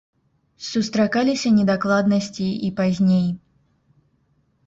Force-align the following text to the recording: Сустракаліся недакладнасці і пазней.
Сустракаліся 0.67 1.51
недакладнасці 1.57 2.47
і 2.69 2.71
пазней. 2.79 3.27